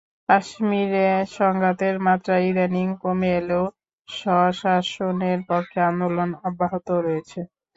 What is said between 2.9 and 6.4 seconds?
কমে এলেও স্বশাসনের পক্ষে আন্দোলন